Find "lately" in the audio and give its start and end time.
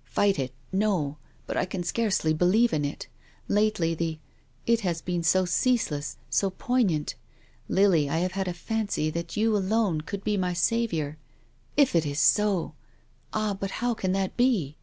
3.48-3.94